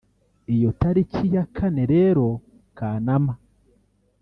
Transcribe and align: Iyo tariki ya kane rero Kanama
Iyo 0.55 0.69
tariki 0.81 1.23
ya 1.35 1.43
kane 1.55 1.83
rero 1.93 2.25
Kanama 2.77 3.33